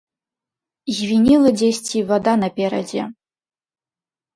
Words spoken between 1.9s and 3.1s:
вада наперадзе.